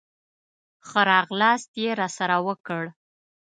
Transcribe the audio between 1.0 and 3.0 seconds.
راغلاست یې راسره وکړ.